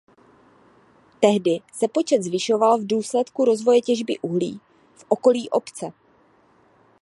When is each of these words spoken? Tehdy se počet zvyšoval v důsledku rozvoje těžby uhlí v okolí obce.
Tehdy 1.21 1.59
se 1.73 1.87
počet 1.87 2.23
zvyšoval 2.23 2.77
v 2.77 2.87
důsledku 2.87 3.45
rozvoje 3.45 3.81
těžby 3.81 4.19
uhlí 4.19 4.59
v 4.95 5.05
okolí 5.09 5.49
obce. 5.49 5.93